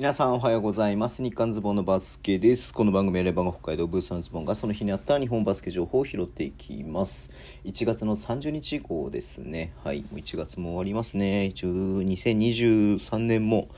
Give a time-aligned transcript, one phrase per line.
[0.00, 1.22] 皆さんおはようございます。
[1.22, 2.72] 日刊ズボンのバスケです。
[2.72, 7.30] この番組はレバンが北海道ブースのズボンがその日にあった日本バスケ情報を拾っていきます。
[7.66, 9.42] 1月の30日号です。
[9.42, 10.00] ねはい。
[10.00, 11.52] もう1月も終わりますね。
[11.54, 13.68] 2023年も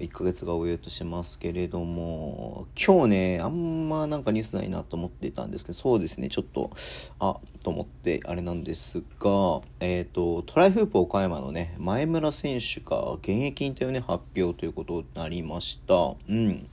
[0.00, 6.70] 1ヶ月が終えようとしますけれども今日ねあんまなんかニュースないなと思っていたんですけどそうですねちょっと
[7.18, 16.14] あと思ってあれなんですがえっ、ー、とトライフープ岡山のね前村選手が現役引退をね発表ということになりました。
[16.28, 16.66] うん。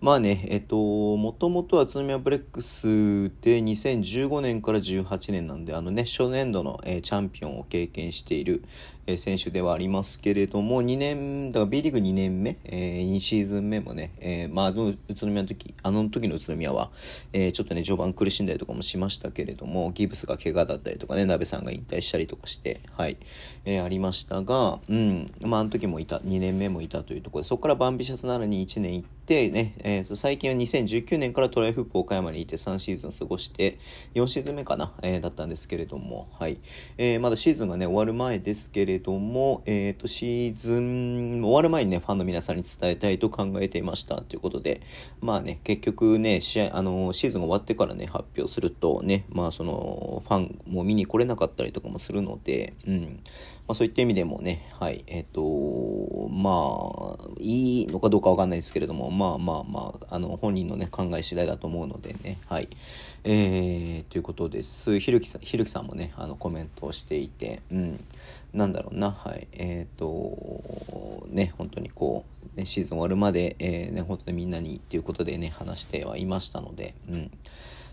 [0.00, 0.76] まあね、えっと、
[1.16, 2.86] もともとは宇都宮ブレックス
[3.42, 8.62] で2015年から18年なんで、あのね、初年度の、えー、チャンピオンを経験している、
[9.08, 16.92] えー、選手ではありますけれども、2年、だから B リーグ2年目、えー、2シーズン目もね、えー、まあ、宇都宮の時、あの時の宇都宮は、
[17.32, 23.16] えー、ちょっとね、序盤苦しんだりとかもしましたけれども、ギブスが怪我だったりとかね、鍋さんが引退したりとかして、はい、
[23.64, 33.78] えー、ありましたが、うん、まあ、あの時もいた、2年目もいたというところで、そこからバンビシャスならに1年行って、ね、えー、最近は2019年からトライフップ岡山にいて3シーズン過ごして
[34.14, 36.58] 4シーズン目かな、えー、だったんですけれども、はい。
[36.96, 44.80] えー、まだシーズンがね終わる前ですけれども、えーと、シーズン終わる前にねファンの皆さんに伝えたいと考えていましたということで
[45.20, 53.20] まあね結局ね試合あのシーズン終わってからね発表するとねまあそのファンも見に来れなかったりとかもするので、うん。
[53.66, 55.04] まあ、そういった意味でもねはい。
[55.06, 62.68] えっ、とまあいいのかどうかわかんないですけれどもまあまあまああの本人のね、考え次第だと思うのでね、はい。
[63.24, 65.00] えー、ということです。
[65.00, 68.04] ひるきさん、ひるきさんもね、あの、コメントをしていて、うん、
[68.54, 69.48] なんだろうな、はい。
[69.50, 77.30] えっ、ー、と、ね、本当にこう、ね、シーズン終わるまで、えー、ね、本当にみんなにっていうことでね、話してはいましたので、うん。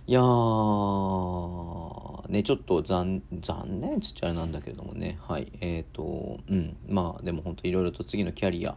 [0.08, 8.76] いやー、ね、ちょっと残、残念つっちゃあれなんだけれどもね、はい、えっ、ー、と、うん、まあ、でも本当いろいろと次のキャリア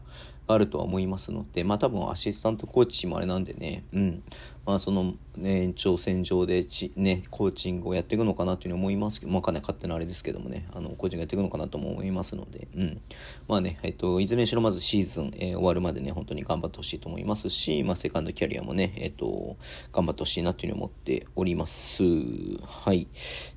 [0.49, 4.23] あるとは思いますので、まあ多分アシスタントコーチもあれなんでね、うん、
[4.65, 13.01] まあその、ね、延長線上でち、ね、コーチングをやっていくのかなというふうに思いますけど、まあかな勝手なあれですけどもね、あの、コーチングやっていくのかなとも思いますので、うん、
[13.47, 19.57] まあね、えっ、と、いずれにしろまずシーズン、えー、終わるまでね、本当に頑張ってほしいと思いますし、まあセカンドキャリアもね、えっ、と、
[19.93, 22.03] 頑張ってほしいなというふうに思っております。
[22.67, 23.07] はい。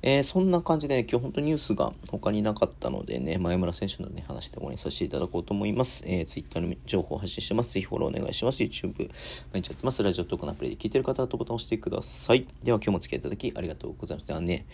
[0.02, 6.02] えー、そんな感じで、ね、今日本当にニュースが他になかったのでね、前村選手のね、話で終わりにさせていただこうと思います。
[6.06, 7.72] えー、Twitter の情報を発信してます。
[7.72, 8.62] ぜひフォローお願いします。
[8.62, 9.10] YouTube、
[9.52, 10.02] 毎日やってます。
[10.02, 12.46] ラジオトークのアプリで聞いてる方はボタンを押してください。
[12.62, 14.36] では今日もお付き合いいただきありがとうございました。
[14.36, 14.66] あね、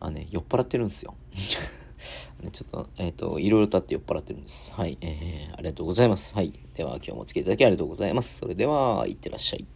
[0.00, 1.14] あね、酔っ払ってるんですよ。
[2.42, 4.72] ね、ちょっと、えっ、ー、と、いろいろとあって酔っ払ってるんです。
[4.72, 6.34] はい、えー、ありがとうございます。
[6.34, 6.52] はい。
[6.74, 8.38] では今日もお付き合いいただきありがとうございます。
[8.38, 9.66] それでは、いってらっしゃい。